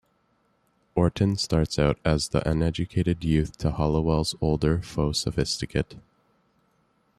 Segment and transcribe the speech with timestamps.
[0.95, 5.93] Orton starts out as the uneducated youth to Halliwell's older faux-sophisticate.